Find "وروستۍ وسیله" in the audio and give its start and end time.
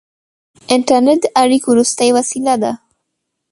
1.71-2.55